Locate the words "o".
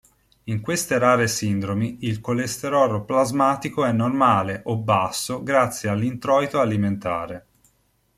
4.63-4.75